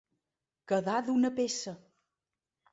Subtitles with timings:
[0.71, 1.77] Quedar d'una peça.